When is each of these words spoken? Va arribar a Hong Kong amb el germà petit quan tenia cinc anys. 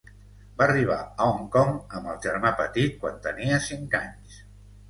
Va 0.61 0.67
arribar 0.67 0.95
a 1.01 1.27
Hong 1.33 1.43
Kong 1.57 1.69
amb 1.99 2.11
el 2.13 2.19
germà 2.25 2.53
petit 2.63 2.99
quan 3.05 3.23
tenia 3.29 3.61
cinc 3.71 3.99
anys. 4.05 4.43